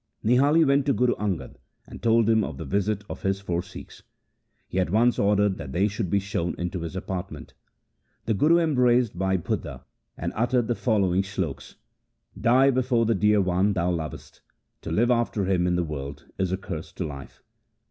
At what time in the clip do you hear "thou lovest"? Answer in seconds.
13.73-14.41